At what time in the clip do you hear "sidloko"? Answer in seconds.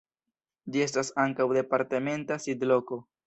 2.49-2.99